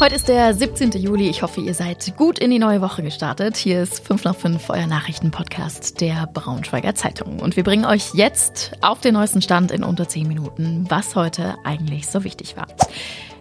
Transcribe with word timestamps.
Heute 0.00 0.16
ist 0.16 0.26
der 0.26 0.52
17. 0.52 0.90
Juli. 0.92 1.30
Ich 1.30 1.42
hoffe, 1.42 1.60
ihr 1.60 1.72
seid 1.72 2.16
gut 2.16 2.40
in 2.40 2.50
die 2.50 2.58
neue 2.58 2.80
Woche 2.80 3.02
gestartet. 3.02 3.56
Hier 3.56 3.80
ist 3.80 4.04
5 4.04 4.24
nach 4.24 4.34
5, 4.34 4.68
euer 4.68 4.88
Nachrichtenpodcast 4.88 6.00
der 6.00 6.26
Braunschweiger 6.26 6.96
Zeitung. 6.96 7.38
Und 7.38 7.56
wir 7.56 7.62
bringen 7.62 7.84
euch 7.84 8.12
jetzt 8.12 8.72
auf 8.80 9.00
den 9.00 9.14
neuesten 9.14 9.40
Stand 9.40 9.70
in 9.70 9.84
unter 9.84 10.08
10 10.08 10.26
Minuten, 10.26 10.84
was 10.88 11.14
heute 11.14 11.54
eigentlich 11.62 12.08
so 12.08 12.24
wichtig 12.24 12.56
war. 12.56 12.66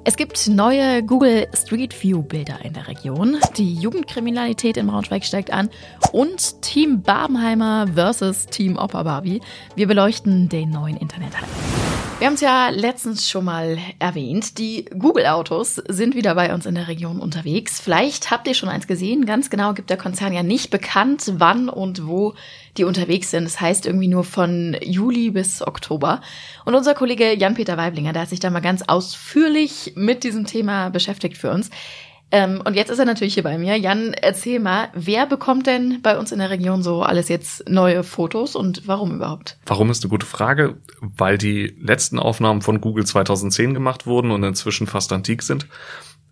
Es 0.03 0.15
gibt 0.15 0.47
neue 0.47 1.01
Google 1.01 1.47
Street 1.55 2.03
View 2.03 2.21
Bilder 2.21 2.59
in 2.63 2.73
der 2.73 2.87
Region. 2.87 3.39
Die 3.57 3.73
Jugendkriminalität 3.73 4.77
in 4.77 4.87
Braunschweig 4.87 5.25
steigt 5.25 5.51
an 5.51 5.69
und 6.11 6.61
Team 6.61 7.01
Barbenheimer 7.01 7.87
versus 7.95 8.45
Team 8.45 8.77
Opa 8.77 9.03
Barbie. 9.03 9.41
Wir 9.75 9.87
beleuchten 9.87 10.49
den 10.49 10.69
neuen 10.69 10.97
Internethype. 10.97 11.47
Wir 12.23 12.27
haben 12.27 12.35
es 12.35 12.39
ja 12.39 12.69
letztens 12.69 13.29
schon 13.29 13.43
mal 13.43 13.77
erwähnt. 13.99 14.57
Die 14.57 14.85
Google-Autos 14.97 15.75
sind 15.89 16.15
wieder 16.15 16.35
bei 16.35 16.53
uns 16.53 16.65
in 16.65 16.73
der 16.73 16.87
Region 16.87 17.19
unterwegs. 17.19 17.81
Vielleicht 17.81 18.31
habt 18.31 18.47
ihr 18.47 18.53
schon 18.53 18.69
eins 18.69 18.87
gesehen. 18.87 19.25
Ganz 19.25 19.49
genau 19.49 19.73
gibt 19.73 19.89
der 19.89 19.97
Konzern 19.97 20.31
ja 20.31 20.41
nicht 20.41 20.69
bekannt, 20.69 21.33
wann 21.35 21.67
und 21.67 22.07
wo 22.07 22.33
die 22.77 22.85
unterwegs 22.85 23.29
sind. 23.29 23.43
Das 23.43 23.59
heißt 23.59 23.85
irgendwie 23.85 24.07
nur 24.07 24.23
von 24.23 24.77
Juli 24.81 25.31
bis 25.31 25.67
Oktober. 25.67 26.21
Und 26.63 26.75
unser 26.75 26.93
Kollege 26.93 27.37
Jan-Peter 27.37 27.75
Weiblinger, 27.75 28.13
der 28.13 28.21
hat 28.21 28.29
sich 28.29 28.39
da 28.39 28.49
mal 28.49 28.61
ganz 28.61 28.83
ausführlich 28.83 29.91
mit 29.97 30.23
diesem 30.23 30.45
Thema 30.45 30.91
beschäftigt 30.91 31.35
für 31.35 31.51
uns. 31.51 31.71
Ähm, 32.33 32.63
und 32.65 32.73
jetzt 32.75 32.89
ist 32.89 32.97
er 32.97 33.05
natürlich 33.05 33.35
hier 33.35 33.43
bei 33.43 33.59
mir. 33.59 33.77
Jan, 33.77 34.15
erzähl 34.15 34.59
mal, 34.59 34.89
wer 34.95 35.27
bekommt 35.27 35.67
denn 35.67 36.01
bei 36.01 36.17
uns 36.17 36.31
in 36.31 36.39
der 36.39 36.49
Region 36.49 36.81
so 36.81 37.03
alles 37.03 37.29
jetzt 37.29 37.69
neue 37.69 38.01
Fotos 38.01 38.55
und 38.55 38.87
warum 38.87 39.13
überhaupt? 39.13 39.59
Warum 39.67 39.91
ist 39.91 40.03
eine 40.03 40.09
gute 40.09 40.25
Frage, 40.25 40.77
weil 40.99 41.37
die 41.37 41.75
letzten 41.79 42.17
Aufnahmen 42.17 42.63
von 42.63 42.81
Google 42.81 43.05
2010 43.05 43.75
gemacht 43.75 44.07
wurden 44.07 44.31
und 44.31 44.43
inzwischen 44.43 44.87
fast 44.87 45.13
antik 45.13 45.43
sind 45.43 45.67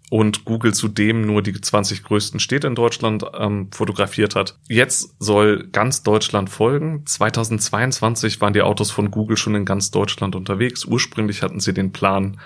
und 0.09 0.43
Google 0.43 0.73
zudem 0.73 1.21
nur 1.21 1.43
die 1.43 1.53
20 1.53 2.03
größten 2.03 2.39
Städte 2.39 2.65
in 2.65 2.75
Deutschland 2.75 3.23
ähm, 3.37 3.69
fotografiert 3.71 4.35
hat. 4.35 4.57
Jetzt 4.67 5.15
soll 5.19 5.69
ganz 5.71 6.01
Deutschland 6.01 6.49
folgen. 6.49 7.03
2022 7.05 8.41
waren 8.41 8.53
die 8.53 8.63
Autos 8.63 8.89
von 8.89 9.11
Google 9.11 9.37
schon 9.37 9.53
in 9.53 9.65
ganz 9.65 9.91
Deutschland 9.91 10.35
unterwegs. 10.35 10.83
Ursprünglich 10.83 11.43
hatten 11.43 11.61
sie 11.61 11.73
den 11.73 11.93
Plan, 11.93 12.41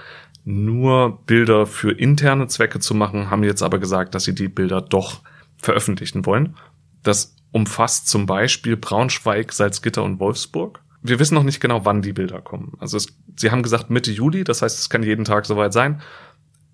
nur 0.46 1.20
Bilder 1.26 1.66
für 1.66 1.92
interne 1.92 2.48
Zwecke 2.48 2.80
zu 2.80 2.94
machen, 2.94 3.32
haben 3.32 3.44
jetzt 3.44 3.64
aber 3.64 3.80
gesagt, 3.80 4.14
dass 4.16 4.24
sie 4.24 4.36
die 4.36 4.48
Bilder 4.48 4.80
doch 4.80 5.22
veröffentlichen 5.58 6.26
wollen. 6.26 6.56
Das 7.04 7.36
umfasst 7.52 8.08
zum 8.08 8.28
Beispiel 8.28 8.78
Braunschweig, 8.78 9.52
Salzgitter 9.52 10.04
und 10.04 10.20
Wolfsburg. 10.20 10.82
Wir 11.02 11.20
wissen 11.20 11.36
noch 11.36 11.44
nicht 11.44 11.60
genau, 11.60 11.86
wann 11.86 12.02
die 12.02 12.14
Bilder 12.14 12.42
kommen. 12.42 12.74
Also 12.80 12.98
es, 12.98 13.08
sie 13.36 13.50
haben 13.50 13.64
gesagt 13.64 13.90
Mitte 13.90 14.12
Juli, 14.12 14.44
das 14.44 14.62
heißt, 14.62 14.78
es 14.78 14.90
kann 14.90 15.04
jeden 15.04 15.26
Tag 15.26 15.46
soweit 15.46 15.74
sein. 15.74 16.02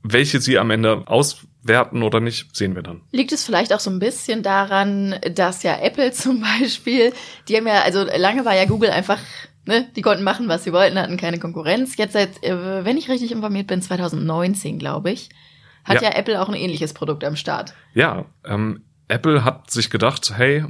Welche 0.04 0.42
sie 0.42 0.58
am 0.58 0.72
Ende 0.72 1.08
auswerten 1.08 2.02
oder 2.02 2.20
nicht, 2.20 2.56
sehen 2.56 2.76
wir 2.76 2.82
dann. 2.82 3.02
Liegt 3.12 3.32
es 3.32 3.46
vielleicht 3.46 3.72
auch 3.72 3.80
so 3.80 3.92
ein 3.92 4.00
bisschen 4.00 4.42
daran, 4.42 5.16
dass 5.34 5.64
ja 5.64 5.78
Apple 5.80 6.12
zum 6.12 6.42
Beispiel, 6.42 7.14
die 7.48 7.56
haben 7.56 7.68
ja, 7.68 7.82
also 7.84 8.04
lange 8.04 8.44
war 8.44 8.56
ja 8.56 8.66
Google 8.66 8.90
einfach 8.90 9.20
ne, 9.66 9.88
die 9.96 10.02
konnten 10.02 10.24
machen, 10.24 10.48
was 10.48 10.64
sie 10.64 10.74
wollten, 10.74 10.98
hatten 11.00 11.18
keine 11.18 11.40
Konkurrenz. 11.40 11.98
Jetzt 11.98 12.14
seit, 12.14 12.44
äh, 12.44 12.86
wenn 12.86 12.98
ich 12.98 13.10
richtig 13.10 13.32
informiert 13.32 13.68
bin, 13.68 13.82
2019, 13.82 14.80
glaube 14.80 15.12
ich, 15.12 15.30
hat 15.84 16.02
ja. 16.02 16.10
ja. 16.10 16.18
Apple 16.18 16.42
auch 16.42 16.50
ein 16.50 16.56
ähnliches 16.56 16.94
Produkt 16.94 17.24
am 17.24 17.36
Start. 17.36 17.74
Ja, 17.94 18.26
ähm, 18.46 18.84
Apple 19.08 19.44
hat 19.44 19.72
sich 19.72 19.90
gedacht, 19.90 20.34
hey, 20.36 20.66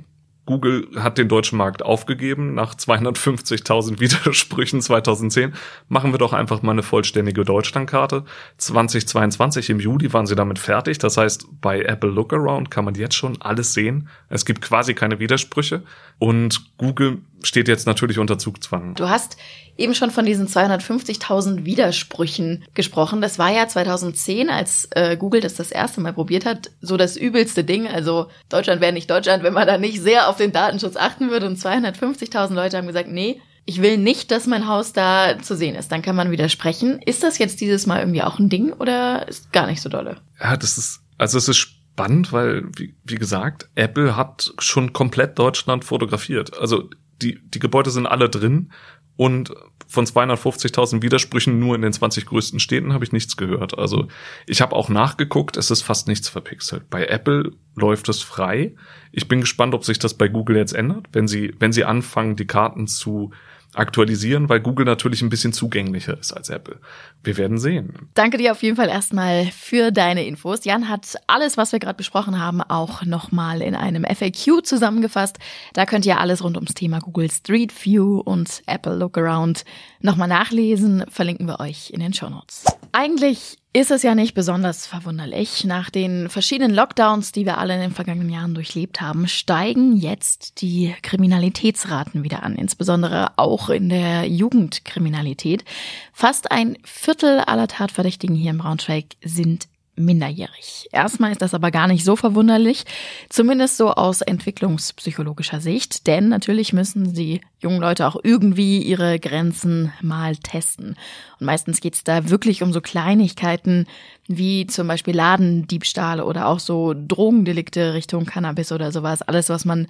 Google 0.45 0.87
hat 0.97 1.17
den 1.17 1.29
deutschen 1.29 1.57
Markt 1.57 1.83
aufgegeben 1.83 2.55
nach 2.55 2.73
250.000 2.73 3.99
Widersprüchen 3.99 4.81
2010. 4.81 5.53
Machen 5.87 6.13
wir 6.13 6.17
doch 6.17 6.33
einfach 6.33 6.61
mal 6.63 6.71
eine 6.71 6.83
vollständige 6.83 7.45
Deutschlandkarte. 7.45 8.25
2022 8.57 9.69
im 9.69 9.79
Juli 9.79 10.11
waren 10.11 10.25
sie 10.25 10.35
damit 10.35 10.57
fertig. 10.57 10.97
Das 10.97 11.17
heißt, 11.17 11.45
bei 11.61 11.83
Apple 11.83 12.09
Lookaround 12.09 12.71
kann 12.71 12.85
man 12.85 12.95
jetzt 12.95 13.15
schon 13.15 13.39
alles 13.41 13.73
sehen. 13.73 14.09
Es 14.29 14.45
gibt 14.45 14.61
quasi 14.61 14.95
keine 14.95 15.19
Widersprüche. 15.19 15.83
Und 16.17 16.77
Google 16.77 17.19
steht 17.43 17.67
jetzt 17.67 17.85
natürlich 17.85 18.19
unter 18.19 18.37
Zugzwang. 18.37 18.95
Du 18.95 19.09
hast 19.09 19.37
eben 19.77 19.95
schon 19.95 20.11
von 20.11 20.25
diesen 20.25 20.47
250.000 20.47 21.65
Widersprüchen 21.65 22.65
gesprochen. 22.73 23.21
Das 23.21 23.39
war 23.39 23.51
ja 23.51 23.67
2010, 23.67 24.49
als 24.49 24.87
äh, 24.91 25.17
Google 25.17 25.41
das 25.41 25.55
das 25.55 25.71
erste 25.71 26.01
Mal 26.01 26.13
probiert 26.13 26.45
hat, 26.45 26.71
so 26.81 26.97
das 26.97 27.17
übelste 27.17 27.63
Ding. 27.63 27.87
Also 27.87 28.27
Deutschland 28.49 28.81
wäre 28.81 28.93
nicht 28.93 29.09
Deutschland, 29.09 29.43
wenn 29.43 29.53
man 29.53 29.67
da 29.67 29.77
nicht 29.77 30.01
sehr 30.01 30.29
auf 30.29 30.37
den 30.37 30.51
Datenschutz 30.51 30.95
achten 30.95 31.29
würde. 31.29 31.47
Und 31.47 31.57
250.000 31.57 32.53
Leute 32.53 32.77
haben 32.77 32.87
gesagt, 32.87 33.09
nee, 33.09 33.41
ich 33.65 33.81
will 33.81 33.97
nicht, 33.97 34.31
dass 34.31 34.47
mein 34.47 34.67
Haus 34.67 34.93
da 34.93 35.39
zu 35.41 35.55
sehen 35.55 35.75
ist. 35.75 35.91
Dann 35.91 36.01
kann 36.01 36.15
man 36.15 36.31
widersprechen. 36.31 36.99
Ist 37.05 37.23
das 37.23 37.37
jetzt 37.37 37.61
dieses 37.61 37.85
Mal 37.85 37.99
irgendwie 37.99 38.23
auch 38.23 38.39
ein 38.39 38.49
Ding 38.49 38.73
oder 38.73 39.27
ist 39.27 39.51
gar 39.51 39.67
nicht 39.67 39.81
so 39.81 39.89
dolle? 39.89 40.17
Ja, 40.39 40.57
das 40.57 40.77
ist, 40.77 41.01
also 41.17 41.37
es 41.37 41.47
ist 41.47 41.57
spannend, 41.57 42.33
weil, 42.33 42.63
wie, 42.75 42.95
wie 43.03 43.15
gesagt, 43.15 43.69
Apple 43.75 44.15
hat 44.15 44.53
schon 44.59 44.93
komplett 44.93 45.37
Deutschland 45.37 45.85
fotografiert. 45.85 46.57
Also 46.57 46.89
die, 47.21 47.39
die 47.43 47.59
Gebäude 47.59 47.91
sind 47.91 48.07
alle 48.07 48.29
drin 48.29 48.71
und 49.17 49.53
von 49.87 50.05
250.000 50.05 51.01
Widersprüchen 51.01 51.59
nur 51.59 51.75
in 51.75 51.81
den 51.81 51.91
20 51.91 52.25
größten 52.25 52.59
Städten 52.59 52.93
habe 52.93 53.03
ich 53.03 53.11
nichts 53.11 53.35
gehört. 53.35 53.77
Also 53.77 54.07
ich 54.47 54.61
habe 54.61 54.75
auch 54.75 54.87
nachgeguckt, 54.87 55.57
es 55.57 55.69
ist 55.69 55.81
fast 55.81 56.07
nichts 56.07 56.29
verpixelt. 56.29 56.89
Bei 56.89 57.05
Apple 57.05 57.51
läuft 57.75 58.07
es 58.07 58.21
frei. 58.21 58.73
Ich 59.11 59.27
bin 59.27 59.41
gespannt, 59.41 59.73
ob 59.73 59.83
sich 59.83 59.99
das 59.99 60.13
bei 60.13 60.29
Google 60.29 60.55
jetzt 60.55 60.73
ändert, 60.73 61.07
wenn 61.11 61.27
sie, 61.27 61.53
wenn 61.59 61.73
sie 61.73 61.83
anfangen, 61.83 62.37
die 62.37 62.47
Karten 62.47 62.87
zu 62.87 63.31
aktualisieren, 63.73 64.49
weil 64.49 64.59
Google 64.59 64.85
natürlich 64.85 65.21
ein 65.21 65.29
bisschen 65.29 65.53
zugänglicher 65.53 66.17
ist 66.17 66.33
als 66.33 66.49
Apple. 66.49 66.77
Wir 67.23 67.37
werden 67.37 67.57
sehen. 67.57 68.09
Danke 68.13 68.37
dir 68.37 68.51
auf 68.51 68.61
jeden 68.63 68.75
Fall 68.75 68.89
erstmal 68.89 69.45
für 69.45 69.91
deine 69.91 70.25
Infos. 70.25 70.65
Jan 70.65 70.89
hat 70.89 71.15
alles, 71.27 71.57
was 71.57 71.71
wir 71.71 71.79
gerade 71.79 71.95
besprochen 71.95 72.39
haben, 72.39 72.61
auch 72.61 73.03
nochmal 73.03 73.61
in 73.61 73.75
einem 73.75 74.03
FAQ 74.03 74.65
zusammengefasst. 74.65 75.37
Da 75.73 75.85
könnt 75.85 76.05
ihr 76.05 76.19
alles 76.19 76.43
rund 76.43 76.57
ums 76.57 76.73
Thema 76.73 76.99
Google 76.99 77.31
Street 77.31 77.73
View 77.85 78.19
und 78.19 78.61
Apple 78.65 78.95
Lookaround 78.95 79.63
nochmal 80.01 80.27
nachlesen. 80.27 81.05
Verlinken 81.09 81.47
wir 81.47 81.59
euch 81.59 81.91
in 81.91 82.01
den 82.01 82.13
Show 82.13 82.29
Notes. 82.29 82.65
Eigentlich 82.91 83.57
ist 83.73 83.91
es 83.91 84.03
ja 84.03 84.15
nicht 84.15 84.33
besonders 84.33 84.85
verwunderlich. 84.85 85.63
Nach 85.63 85.89
den 85.89 86.29
verschiedenen 86.29 86.75
Lockdowns, 86.75 87.31
die 87.31 87.45
wir 87.45 87.57
alle 87.57 87.75
in 87.75 87.79
den 87.79 87.93
vergangenen 87.93 88.29
Jahren 88.29 88.53
durchlebt 88.53 88.99
haben, 88.99 89.27
steigen 89.27 89.95
jetzt 89.95 90.61
die 90.61 90.93
Kriminalitätsraten 91.01 92.23
wieder 92.23 92.43
an, 92.43 92.55
insbesondere 92.55 93.31
auch 93.37 93.69
in 93.69 93.87
der 93.87 94.27
Jugendkriminalität. 94.27 95.63
Fast 96.11 96.51
ein 96.51 96.77
Viertel 96.83 97.39
aller 97.39 97.67
Tatverdächtigen 97.67 98.35
hier 98.35 98.51
in 98.51 98.57
Braunschweig 98.57 99.05
sind 99.23 99.67
minderjährig. 99.95 100.87
Erstmal 100.91 101.31
ist 101.31 101.41
das 101.41 101.53
aber 101.53 101.71
gar 101.71 101.87
nicht 101.87 102.05
so 102.05 102.15
verwunderlich, 102.15 102.85
zumindest 103.29 103.77
so 103.77 103.91
aus 103.91 104.21
entwicklungspsychologischer 104.21 105.59
Sicht, 105.59 106.07
denn 106.07 106.29
natürlich 106.29 106.73
müssen 106.73 107.13
die 107.13 107.41
jungen 107.59 107.81
Leute 107.81 108.07
auch 108.07 108.17
irgendwie 108.23 108.81
ihre 108.81 109.19
Grenzen 109.19 109.91
mal 110.01 110.35
testen. 110.35 110.95
Und 111.39 111.45
meistens 111.45 111.81
geht's 111.81 112.03
da 112.03 112.29
wirklich 112.29 112.63
um 112.63 112.73
so 112.73 112.81
Kleinigkeiten 112.81 113.85
wie 114.27 114.65
zum 114.67 114.87
Beispiel 114.87 115.15
Ladendiebstahle 115.15 116.25
oder 116.25 116.47
auch 116.47 116.59
so 116.59 116.93
Drogendelikte 116.95 117.93
Richtung 117.93 118.25
Cannabis 118.25 118.71
oder 118.71 118.91
sowas. 118.91 119.21
Alles, 119.21 119.49
was 119.49 119.65
man 119.65 119.87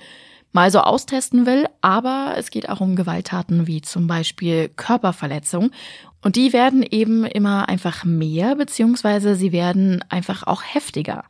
mal 0.52 0.72
so 0.72 0.80
austesten 0.80 1.46
will, 1.46 1.68
aber 1.82 2.34
es 2.38 2.50
geht 2.50 2.70
auch 2.70 2.82
um 2.82 2.96
Gewalttaten 2.96 3.68
wie 3.68 3.82
zum 3.82 4.08
Beispiel 4.08 4.70
Körperverletzung. 4.70 5.72
Und 6.24 6.36
die 6.36 6.54
werden 6.54 6.84
eben 6.84 7.26
immer 7.26 7.68
einfach 7.68 8.04
mehr, 8.06 8.56
beziehungsweise 8.56 9.36
sie 9.36 9.52
werden 9.52 10.06
einfach 10.10 10.46
auch 10.46 10.62
heftiger. 10.64 11.24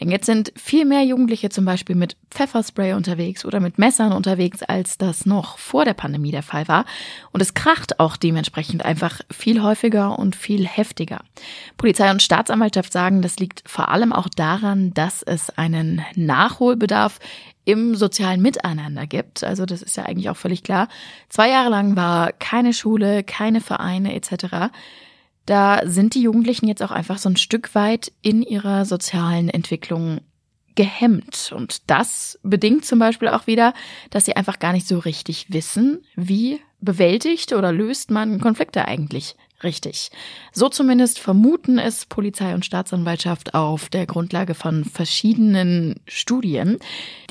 Denn 0.00 0.10
jetzt 0.10 0.26
sind 0.26 0.52
viel 0.56 0.84
mehr 0.84 1.04
Jugendliche 1.04 1.48
zum 1.48 1.64
Beispiel 1.64 1.94
mit 1.94 2.16
Pfefferspray 2.30 2.94
unterwegs 2.94 3.44
oder 3.44 3.60
mit 3.60 3.78
Messern 3.78 4.10
unterwegs, 4.10 4.64
als 4.64 4.98
das 4.98 5.26
noch 5.26 5.58
vor 5.58 5.84
der 5.84 5.94
Pandemie 5.94 6.32
der 6.32 6.42
Fall 6.42 6.66
war. 6.66 6.86
Und 7.30 7.40
es 7.40 7.54
kracht 7.54 8.00
auch 8.00 8.16
dementsprechend 8.16 8.84
einfach 8.84 9.20
viel 9.30 9.62
häufiger 9.62 10.18
und 10.18 10.34
viel 10.34 10.66
heftiger. 10.66 11.20
Polizei 11.76 12.10
und 12.10 12.20
Staatsanwaltschaft 12.20 12.92
sagen, 12.92 13.22
das 13.22 13.36
liegt 13.36 13.62
vor 13.64 13.90
allem 13.90 14.12
auch 14.12 14.28
daran, 14.28 14.92
dass 14.92 15.22
es 15.22 15.50
einen 15.50 16.02
Nachholbedarf 16.16 17.20
im 17.64 17.94
sozialen 17.94 18.42
Miteinander 18.42 19.06
gibt. 19.06 19.44
Also 19.44 19.66
das 19.66 19.82
ist 19.82 19.96
ja 19.96 20.04
eigentlich 20.04 20.30
auch 20.30 20.36
völlig 20.36 20.62
klar. 20.62 20.88
Zwei 21.28 21.50
Jahre 21.50 21.70
lang 21.70 21.96
war 21.96 22.32
keine 22.32 22.72
Schule, 22.72 23.22
keine 23.22 23.60
Vereine 23.60 24.14
etc. 24.14 24.72
Da 25.46 25.80
sind 25.84 26.14
die 26.14 26.22
Jugendlichen 26.22 26.66
jetzt 26.66 26.82
auch 26.82 26.90
einfach 26.90 27.18
so 27.18 27.28
ein 27.28 27.36
Stück 27.36 27.74
weit 27.74 28.12
in 28.22 28.42
ihrer 28.42 28.84
sozialen 28.84 29.48
Entwicklung 29.48 30.20
gehemmt. 30.74 31.52
Und 31.54 31.90
das 31.90 32.38
bedingt 32.42 32.84
zum 32.84 32.98
Beispiel 32.98 33.28
auch 33.28 33.46
wieder, 33.46 33.74
dass 34.10 34.24
sie 34.24 34.36
einfach 34.36 34.58
gar 34.58 34.72
nicht 34.72 34.88
so 34.88 34.98
richtig 34.98 35.46
wissen, 35.52 36.02
wie 36.16 36.60
bewältigt 36.80 37.52
oder 37.52 37.72
löst 37.72 38.10
man 38.10 38.40
Konflikte 38.40 38.86
eigentlich 38.86 39.36
richtig. 39.64 40.10
So 40.52 40.68
zumindest 40.68 41.18
vermuten 41.18 41.78
es 41.78 42.06
Polizei 42.06 42.54
und 42.54 42.64
Staatsanwaltschaft 42.64 43.54
auf 43.54 43.88
der 43.88 44.06
Grundlage 44.06 44.54
von 44.54 44.84
verschiedenen 44.84 46.00
Studien. 46.06 46.78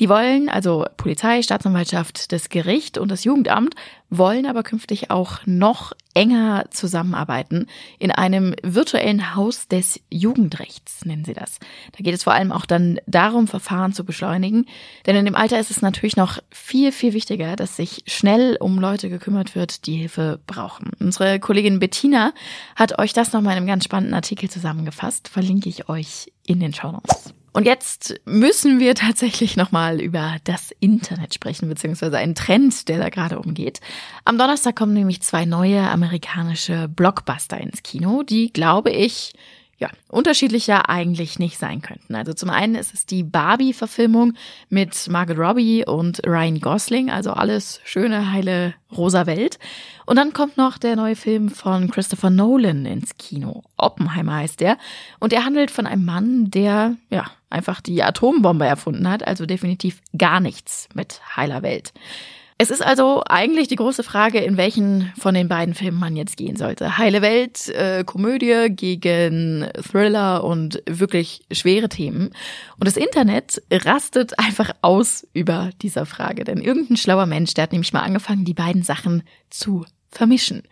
Die 0.00 0.08
wollen, 0.08 0.48
also 0.48 0.86
Polizei, 0.96 1.42
Staatsanwaltschaft, 1.42 2.32
das 2.32 2.48
Gericht 2.48 2.98
und 2.98 3.10
das 3.10 3.24
Jugendamt, 3.24 3.74
wollen 4.12 4.44
aber 4.44 4.62
künftig 4.62 5.10
auch 5.10 5.40
noch 5.46 5.92
enger 6.12 6.66
zusammenarbeiten 6.70 7.66
in 7.98 8.10
einem 8.10 8.54
virtuellen 8.62 9.34
Haus 9.34 9.68
des 9.68 10.00
Jugendrechts, 10.10 11.06
nennen 11.06 11.24
sie 11.24 11.32
das. 11.32 11.58
Da 11.96 12.04
geht 12.04 12.14
es 12.14 12.22
vor 12.22 12.34
allem 12.34 12.52
auch 12.52 12.66
dann 12.66 13.00
darum, 13.06 13.48
Verfahren 13.48 13.94
zu 13.94 14.04
beschleunigen. 14.04 14.66
Denn 15.06 15.16
in 15.16 15.24
dem 15.24 15.34
Alter 15.34 15.58
ist 15.58 15.70
es 15.70 15.80
natürlich 15.80 16.16
noch 16.16 16.38
viel, 16.50 16.92
viel 16.92 17.14
wichtiger, 17.14 17.56
dass 17.56 17.76
sich 17.76 18.04
schnell 18.06 18.58
um 18.60 18.78
Leute 18.78 19.08
gekümmert 19.08 19.54
wird, 19.54 19.86
die 19.86 19.96
Hilfe 19.96 20.38
brauchen. 20.46 20.90
Unsere 21.00 21.40
Kollegin 21.40 21.78
Bettina 21.78 22.34
hat 22.76 22.98
euch 22.98 23.14
das 23.14 23.32
nochmal 23.32 23.52
in 23.52 23.58
einem 23.58 23.66
ganz 23.66 23.84
spannenden 23.84 24.14
Artikel 24.14 24.50
zusammengefasst. 24.50 25.28
Verlinke 25.28 25.70
ich 25.70 25.88
euch 25.88 26.30
in 26.46 26.60
den 26.60 26.74
Show 26.74 26.92
Notes. 26.92 27.32
Und 27.52 27.66
jetzt 27.66 28.14
müssen 28.24 28.80
wir 28.80 28.94
tatsächlich 28.94 29.56
nochmal 29.56 30.00
über 30.00 30.36
das 30.44 30.70
Internet 30.80 31.34
sprechen, 31.34 31.68
beziehungsweise 31.68 32.16
einen 32.16 32.34
Trend, 32.34 32.88
der 32.88 32.98
da 32.98 33.10
gerade 33.10 33.38
umgeht. 33.38 33.80
Am 34.24 34.38
Donnerstag 34.38 34.74
kommen 34.74 34.94
nämlich 34.94 35.22
zwei 35.22 35.44
neue 35.44 35.82
amerikanische 35.82 36.88
Blockbuster 36.88 37.58
ins 37.58 37.82
Kino, 37.82 38.22
die, 38.22 38.52
glaube 38.52 38.90
ich, 38.90 39.34
ja, 39.82 39.90
unterschiedlicher 40.08 40.88
eigentlich 40.88 41.40
nicht 41.40 41.58
sein 41.58 41.82
könnten. 41.82 42.14
Also 42.14 42.32
zum 42.34 42.50
einen 42.50 42.76
ist 42.76 42.94
es 42.94 43.04
die 43.04 43.24
Barbie-Verfilmung 43.24 44.34
mit 44.68 45.08
Margot 45.08 45.36
Robbie 45.36 45.84
und 45.84 46.24
Ryan 46.24 46.60
Gosling, 46.60 47.10
also 47.10 47.32
alles 47.32 47.80
schöne, 47.82 48.30
heile, 48.30 48.74
rosa 48.96 49.26
Welt. 49.26 49.58
Und 50.06 50.16
dann 50.16 50.32
kommt 50.32 50.56
noch 50.56 50.78
der 50.78 50.94
neue 50.94 51.16
Film 51.16 51.48
von 51.48 51.90
Christopher 51.90 52.30
Nolan 52.30 52.86
ins 52.86 53.16
Kino. 53.16 53.64
Oppenheimer 53.76 54.36
heißt 54.36 54.60
der. 54.60 54.78
Und 55.18 55.32
er 55.32 55.44
handelt 55.44 55.72
von 55.72 55.86
einem 55.86 56.04
Mann, 56.04 56.50
der, 56.52 56.96
ja, 57.10 57.26
einfach 57.52 57.80
die 57.80 58.02
Atombombe 58.02 58.66
erfunden 58.66 59.08
hat, 59.08 59.26
also 59.26 59.46
definitiv 59.46 60.00
gar 60.16 60.40
nichts 60.40 60.88
mit 60.94 61.20
heiler 61.36 61.62
Welt. 61.62 61.92
Es 62.62 62.70
ist 62.70 62.80
also 62.80 63.24
eigentlich 63.26 63.66
die 63.66 63.76
große 63.76 64.04
Frage, 64.04 64.38
in 64.38 64.56
welchen 64.56 65.12
von 65.18 65.34
den 65.34 65.48
beiden 65.48 65.74
Filmen 65.74 65.98
man 65.98 66.14
jetzt 66.14 66.36
gehen 66.36 66.54
sollte. 66.54 66.96
Heile 66.96 67.20
Welt, 67.20 67.68
äh, 67.70 68.04
Komödie 68.04 68.68
gegen 68.70 69.66
Thriller 69.90 70.44
und 70.44 70.80
wirklich 70.86 71.42
schwere 71.50 71.88
Themen. 71.88 72.26
Und 72.78 72.86
das 72.86 72.96
Internet 72.96 73.60
rastet 73.72 74.38
einfach 74.38 74.70
aus 74.80 75.26
über 75.32 75.70
dieser 75.82 76.06
Frage. 76.06 76.44
Denn 76.44 76.58
irgendein 76.58 76.98
schlauer 76.98 77.26
Mensch, 77.26 77.52
der 77.54 77.64
hat 77.64 77.72
nämlich 77.72 77.92
mal 77.92 78.02
angefangen, 78.02 78.44
die 78.44 78.54
beiden 78.54 78.84
Sachen 78.84 79.24
zu 79.50 79.84
vermischen. 80.08 80.62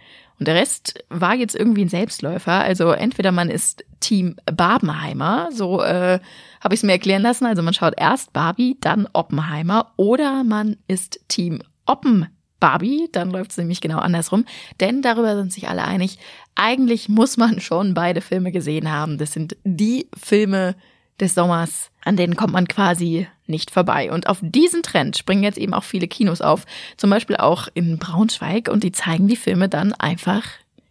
Und 0.41 0.49
der 0.49 0.55
Rest 0.55 1.05
war 1.11 1.35
jetzt 1.35 1.55
irgendwie 1.55 1.85
ein 1.85 1.91
Selbstläufer. 1.91 2.53
Also 2.53 2.91
entweder 2.93 3.31
man 3.31 3.51
ist 3.51 3.85
Team 4.01 4.37
Barbenheimer, 4.47 5.51
so 5.53 5.83
äh, 5.83 6.19
habe 6.63 6.75
ich 6.75 6.81
es 6.81 6.83
mir 6.83 6.93
erklären 6.93 7.21
lassen. 7.21 7.45
Also 7.45 7.63
man 7.63 7.75
schaut 7.75 7.93
erst 7.99 8.33
Barbie, 8.33 8.79
dann 8.81 9.07
Oppenheimer, 9.13 9.93
oder 9.97 10.43
man 10.43 10.79
ist 10.89 11.21
Team 11.29 11.63
Oppen 11.85 12.27
Barbie, 12.59 13.09
dann 13.13 13.31
läuft 13.31 13.51
es 13.51 13.59
nämlich 13.59 13.83
genau 13.83 13.99
andersrum. 13.99 14.47
Denn 14.81 15.03
darüber 15.03 15.37
sind 15.37 15.53
sich 15.53 15.69
alle 15.69 15.85
einig, 15.85 16.19
eigentlich 16.55 17.11
muss 17.11 17.37
man 17.37 17.61
schon 17.61 17.93
beide 17.93 18.23
Filme 18.23 18.51
gesehen 18.51 18.91
haben. 18.91 19.19
Das 19.19 19.33
sind 19.33 19.59
die 19.65 20.09
Filme 20.19 20.75
des 21.21 21.35
Sommers, 21.35 21.91
an 22.03 22.17
denen 22.17 22.35
kommt 22.35 22.55
man 22.55 22.67
quasi 22.67 23.27
nicht 23.51 23.71
vorbei. 23.71 24.11
Und 24.11 24.27
auf 24.29 24.39
diesen 24.41 24.83
Trend 24.83 25.17
springen 25.17 25.43
jetzt 25.43 25.59
eben 25.59 25.75
auch 25.75 25.85
viele 25.85 26.09
Kinos 26.09 26.41
auf, 26.41 26.65
zum 26.97 27.11
Beispiel 27.11 27.37
auch 27.37 27.69
in 27.75 27.99
Braunschweig 27.99 28.69
und 28.69 28.85
die 28.85 28.93
zeigen 28.93 29.29
die 29.29 29.37
Filme 29.37 29.69
dann 29.69 29.93
einfach 29.93 30.45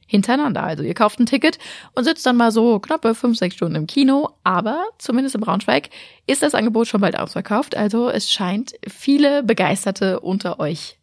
hintereinander. 0.10 0.64
Also 0.64 0.84
ihr 0.84 0.96
kauft 0.96 1.20
ein 1.20 1.28
Ticket 1.28 1.60
und 1.94 2.04
sitzt 2.04 2.26
dann 2.26 2.36
mal 2.36 2.52
so 2.52 2.80
knappe 2.80 3.14
fünf, 3.14 3.38
sechs 3.38 3.56
Stunden 3.56 3.76
im 3.76 3.88
Kino, 3.88 4.30
aber 4.44 4.86
zumindest 4.98 5.36
in 5.36 5.42
Braunschweig 5.42 5.90
ist 6.26 6.42
das 6.42 6.56
Angebot 6.56 6.88
schon 6.88 7.02
bald 7.02 7.18
ausverkauft. 7.18 7.78
Also 7.78 8.10
es 8.10 8.32
scheint 8.32 8.74
viele 8.88 9.44
Begeisterte 9.44 10.20
unter 10.20 10.60
euch 10.60 10.98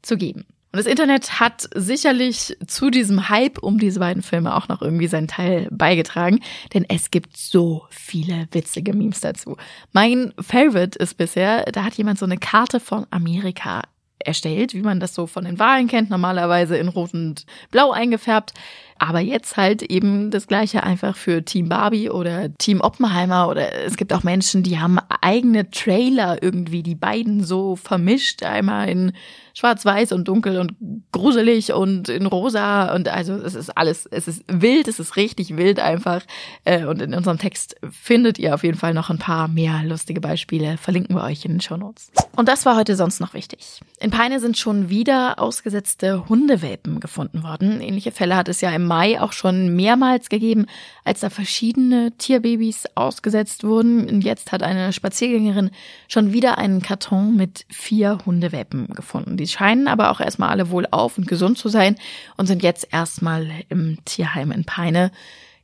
zu 0.00 0.16
geben. 0.16 0.46
Und 0.72 0.78
das 0.78 0.86
Internet 0.86 1.38
hat 1.38 1.68
sicherlich 1.74 2.56
zu 2.66 2.88
diesem 2.88 3.28
Hype 3.28 3.58
um 3.58 3.78
diese 3.78 4.00
beiden 4.00 4.22
Filme 4.22 4.56
auch 4.56 4.68
noch 4.68 4.80
irgendwie 4.80 5.06
seinen 5.06 5.28
Teil 5.28 5.68
beigetragen, 5.70 6.40
denn 6.72 6.86
es 6.88 7.10
gibt 7.10 7.36
so 7.36 7.86
viele 7.90 8.48
witzige 8.52 8.94
Memes 8.94 9.20
dazu. 9.20 9.58
Mein 9.92 10.32
Favorite 10.40 10.98
ist 10.98 11.18
bisher, 11.18 11.64
da 11.66 11.84
hat 11.84 11.94
jemand 11.94 12.18
so 12.18 12.24
eine 12.24 12.38
Karte 12.38 12.80
von 12.80 13.06
Amerika 13.10 13.82
erstellt, 14.18 14.72
wie 14.72 14.80
man 14.80 14.98
das 14.98 15.14
so 15.14 15.26
von 15.26 15.44
den 15.44 15.58
Wahlen 15.58 15.88
kennt, 15.88 16.08
normalerweise 16.08 16.78
in 16.78 16.88
rot 16.88 17.12
und 17.12 17.44
blau 17.70 17.90
eingefärbt. 17.90 18.54
Aber 19.02 19.18
jetzt 19.18 19.56
halt 19.56 19.82
eben 19.82 20.30
das 20.30 20.46
gleiche 20.46 20.84
einfach 20.84 21.16
für 21.16 21.44
Team 21.44 21.68
Barbie 21.68 22.08
oder 22.08 22.54
Team 22.58 22.80
Oppenheimer 22.80 23.48
oder 23.48 23.74
es 23.84 23.96
gibt 23.96 24.12
auch 24.12 24.22
Menschen, 24.22 24.62
die 24.62 24.78
haben 24.78 25.00
eigene 25.20 25.68
Trailer 25.72 26.40
irgendwie, 26.40 26.84
die 26.84 26.94
beiden 26.94 27.42
so 27.42 27.74
vermischt, 27.74 28.44
einmal 28.44 28.88
in 28.88 29.12
schwarz-weiß 29.54 30.12
und 30.12 30.28
dunkel 30.28 30.58
und 30.58 30.76
gruselig 31.10 31.72
und 31.72 32.08
in 32.08 32.26
rosa 32.26 32.94
und 32.94 33.08
also 33.08 33.34
es 33.34 33.54
ist 33.54 33.76
alles, 33.76 34.06
es 34.06 34.28
ist 34.28 34.44
wild, 34.46 34.86
es 34.86 35.00
ist 35.00 35.16
richtig 35.16 35.56
wild 35.56 35.80
einfach 35.80 36.22
äh, 36.64 36.84
und 36.84 37.02
in 37.02 37.12
unserem 37.12 37.38
Text 37.38 37.76
findet 37.90 38.38
ihr 38.38 38.54
auf 38.54 38.62
jeden 38.62 38.78
Fall 38.78 38.94
noch 38.94 39.10
ein 39.10 39.18
paar 39.18 39.48
mehr 39.48 39.82
lustige 39.84 40.20
Beispiele, 40.20 40.78
verlinken 40.78 41.16
wir 41.16 41.24
euch 41.24 41.44
in 41.44 41.52
den 41.52 41.60
Show 41.60 41.76
Notes. 41.76 42.12
Und 42.36 42.48
das 42.48 42.64
war 42.64 42.76
heute 42.76 42.96
sonst 42.96 43.20
noch 43.20 43.34
wichtig. 43.34 43.80
In 44.00 44.10
Peine 44.10 44.40
sind 44.40 44.56
schon 44.56 44.88
wieder 44.88 45.38
ausgesetzte 45.38 46.28
Hundewelpen 46.28 47.00
gefunden 47.00 47.42
worden. 47.42 47.80
Ähnliche 47.80 48.12
Fälle 48.12 48.36
hat 48.36 48.48
es 48.48 48.60
ja 48.62 48.70
im 48.70 48.91
Mai 48.92 49.18
auch 49.22 49.32
schon 49.32 49.74
mehrmals 49.74 50.28
gegeben, 50.28 50.66
als 51.02 51.20
da 51.20 51.30
verschiedene 51.30 52.12
Tierbabys 52.18 52.84
ausgesetzt 52.94 53.64
wurden. 53.64 54.06
Und 54.06 54.20
jetzt 54.20 54.52
hat 54.52 54.62
eine 54.62 54.92
Spaziergängerin 54.92 55.70
schon 56.08 56.34
wieder 56.34 56.58
einen 56.58 56.82
Karton 56.82 57.34
mit 57.34 57.64
vier 57.70 58.18
Hundewelpen 58.26 58.88
gefunden. 58.88 59.38
Die 59.38 59.48
scheinen 59.48 59.88
aber 59.88 60.10
auch 60.10 60.20
erstmal 60.20 60.50
alle 60.50 60.68
wohl 60.68 60.86
auf 60.90 61.16
und 61.16 61.26
gesund 61.26 61.56
zu 61.56 61.70
sein 61.70 61.96
und 62.36 62.48
sind 62.48 62.62
jetzt 62.62 62.86
erstmal 62.92 63.50
im 63.70 63.96
Tierheim 64.04 64.52
in 64.52 64.66
Peine. 64.66 65.10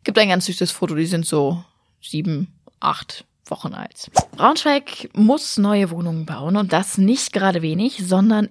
Gibt 0.04 0.18
ein 0.18 0.30
ganz 0.30 0.46
süßes 0.46 0.70
Foto, 0.70 0.94
die 0.94 1.04
sind 1.04 1.26
so 1.26 1.62
sieben, 2.00 2.54
acht 2.80 3.26
Wochen 3.50 3.74
alt. 3.74 4.10
Braunschweig 4.36 5.10
muss 5.12 5.58
neue 5.58 5.90
Wohnungen 5.90 6.24
bauen 6.24 6.56
und 6.56 6.72
das 6.72 6.96
nicht 6.96 7.34
gerade 7.34 7.60
wenig, 7.60 8.02
sondern 8.06 8.48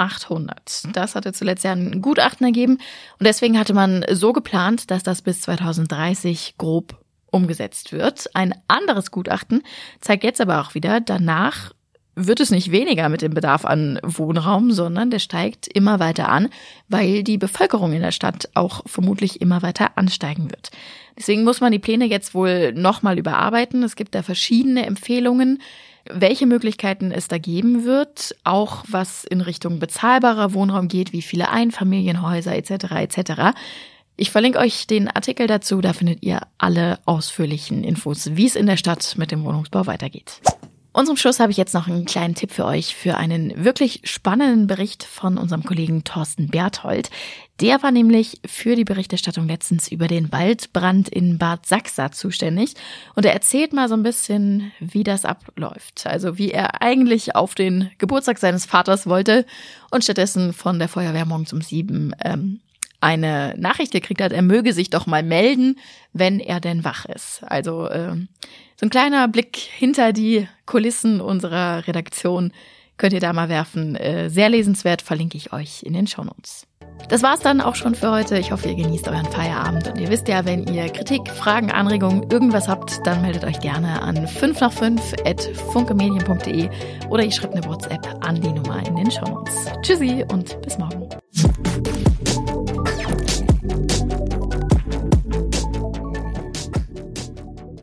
11.800. 0.00 0.92
Das 0.92 1.14
hatte 1.14 1.32
zuletzt 1.32 1.64
ja 1.64 1.72
ein 1.72 2.00
Gutachten 2.02 2.46
ergeben 2.46 2.78
und 3.18 3.26
deswegen 3.26 3.58
hatte 3.58 3.74
man 3.74 4.04
so 4.10 4.32
geplant, 4.32 4.90
dass 4.90 5.02
das 5.02 5.22
bis 5.22 5.42
2030 5.42 6.54
grob 6.58 6.98
umgesetzt 7.30 7.92
wird. 7.92 8.34
Ein 8.34 8.54
anderes 8.68 9.10
Gutachten 9.10 9.62
zeigt 10.00 10.24
jetzt 10.24 10.40
aber 10.40 10.60
auch 10.60 10.74
wieder, 10.74 11.00
danach 11.00 11.72
wird 12.16 12.40
es 12.40 12.50
nicht 12.50 12.70
weniger 12.70 13.08
mit 13.08 13.22
dem 13.22 13.32
Bedarf 13.32 13.64
an 13.64 13.98
Wohnraum, 14.02 14.72
sondern 14.72 15.10
der 15.10 15.20
steigt 15.20 15.68
immer 15.68 16.00
weiter 16.00 16.28
an, 16.28 16.48
weil 16.88 17.22
die 17.22 17.38
Bevölkerung 17.38 17.92
in 17.92 18.02
der 18.02 18.12
Stadt 18.12 18.48
auch 18.54 18.82
vermutlich 18.86 19.40
immer 19.40 19.62
weiter 19.62 19.96
ansteigen 19.96 20.50
wird. 20.50 20.70
Deswegen 21.16 21.44
muss 21.44 21.60
man 21.60 21.72
die 21.72 21.78
Pläne 21.78 22.06
jetzt 22.06 22.34
wohl 22.34 22.72
nochmal 22.72 23.18
überarbeiten. 23.18 23.82
Es 23.82 23.96
gibt 23.96 24.14
da 24.14 24.22
verschiedene 24.22 24.86
Empfehlungen, 24.86 25.60
welche 26.14 26.46
Möglichkeiten 26.46 27.12
es 27.12 27.28
da 27.28 27.38
geben 27.38 27.84
wird, 27.84 28.36
auch 28.44 28.84
was 28.88 29.24
in 29.24 29.40
Richtung 29.40 29.78
bezahlbarer 29.78 30.52
Wohnraum 30.54 30.88
geht, 30.88 31.12
wie 31.12 31.22
viele 31.22 31.50
Einfamilienhäuser 31.50 32.54
etc. 32.54 32.92
etc. 32.92 33.56
Ich 34.16 34.30
verlinke 34.30 34.58
euch 34.58 34.86
den 34.86 35.08
Artikel 35.08 35.46
dazu, 35.46 35.80
da 35.80 35.92
findet 35.92 36.22
ihr 36.22 36.40
alle 36.58 36.98
ausführlichen 37.06 37.84
Infos, 37.84 38.36
wie 38.36 38.46
es 38.46 38.56
in 38.56 38.66
der 38.66 38.76
Stadt 38.76 39.14
mit 39.16 39.30
dem 39.30 39.44
Wohnungsbau 39.44 39.86
weitergeht. 39.86 40.40
Und 40.92 41.06
zum 41.06 41.16
Schluss 41.16 41.38
habe 41.38 41.52
ich 41.52 41.58
jetzt 41.58 41.74
noch 41.74 41.86
einen 41.86 42.04
kleinen 42.04 42.34
Tipp 42.34 42.50
für 42.50 42.64
euch 42.64 42.96
für 42.96 43.16
einen 43.16 43.64
wirklich 43.64 44.00
spannenden 44.04 44.66
Bericht 44.66 45.04
von 45.04 45.38
unserem 45.38 45.62
Kollegen 45.62 46.02
Thorsten 46.02 46.48
Berthold. 46.48 47.10
Der 47.60 47.82
war 47.82 47.92
nämlich 47.92 48.40
für 48.44 48.74
die 48.74 48.84
Berichterstattung 48.84 49.46
letztens 49.46 49.88
über 49.88 50.08
den 50.08 50.32
Waldbrand 50.32 51.08
in 51.08 51.38
Bad 51.38 51.66
Sachsa 51.66 52.10
zuständig. 52.10 52.74
Und 53.14 53.24
er 53.24 53.34
erzählt 53.34 53.72
mal 53.72 53.88
so 53.88 53.94
ein 53.94 54.02
bisschen, 54.02 54.72
wie 54.80 55.04
das 55.04 55.24
abläuft. 55.24 56.06
Also 56.06 56.38
wie 56.38 56.50
er 56.50 56.82
eigentlich 56.82 57.36
auf 57.36 57.54
den 57.54 57.90
Geburtstag 57.98 58.38
seines 58.38 58.66
Vaters 58.66 59.06
wollte 59.06 59.46
und 59.90 60.02
stattdessen 60.02 60.52
von 60.52 60.78
der 60.80 60.88
Feuerwehr 60.88 61.26
morgens 61.26 61.52
um 61.52 61.60
sieben 61.60 62.14
ähm, 62.24 62.60
eine 63.00 63.54
Nachricht 63.56 63.92
gekriegt 63.92 64.20
hat, 64.20 64.32
er 64.32 64.42
möge 64.42 64.72
sich 64.72 64.90
doch 64.90 65.06
mal 65.06 65.22
melden, 65.22 65.78
wenn 66.12 66.40
er 66.40 66.60
denn 66.60 66.84
wach 66.84 67.06
ist. 67.06 67.42
Also 67.46 67.86
äh, 67.88 68.14
so 68.76 68.86
ein 68.86 68.90
kleiner 68.90 69.28
Blick 69.28 69.56
hinter 69.56 70.12
die 70.12 70.46
Kulissen 70.66 71.20
unserer 71.20 71.86
Redaktion 71.86 72.52
könnt 72.96 73.14
ihr 73.14 73.20
da 73.20 73.32
mal 73.32 73.48
werfen. 73.48 73.96
Äh, 73.96 74.28
sehr 74.28 74.50
lesenswert, 74.50 75.02
verlinke 75.02 75.36
ich 75.36 75.52
euch 75.52 75.82
in 75.82 75.94
den 75.94 76.06
Shownotes. 76.06 76.66
Das 77.08 77.22
war's 77.22 77.40
dann 77.40 77.60
auch 77.60 77.74
schon 77.74 77.94
für 77.94 78.10
heute. 78.10 78.38
Ich 78.38 78.52
hoffe, 78.52 78.68
ihr 78.68 78.74
genießt 78.74 79.08
euren 79.08 79.24
Feierabend. 79.24 79.88
Und 79.88 79.98
ihr 79.98 80.10
wisst 80.10 80.28
ja, 80.28 80.44
wenn 80.44 80.66
ihr 80.72 80.88
Kritik, 80.90 81.28
Fragen, 81.28 81.70
Anregungen, 81.70 82.30
irgendwas 82.30 82.68
habt, 82.68 83.00
dann 83.04 83.22
meldet 83.22 83.44
euch 83.44 83.58
gerne 83.60 84.02
an 84.02 84.28
5 84.28 84.60
nach 84.60 84.72
5 84.72 85.14
at 85.24 85.40
funkemedien.de 85.72 86.68
oder 87.08 87.24
ihr 87.24 87.32
schreibt 87.32 87.54
eine 87.54 87.64
WhatsApp 87.64 88.06
an 88.20 88.40
die 88.40 88.52
Nummer 88.52 88.86
in 88.86 88.96
den 88.96 89.10
Shownotes. 89.10 89.66
Tschüssi 89.82 90.24
und 90.30 90.60
bis 90.62 90.76
morgen. 90.78 91.08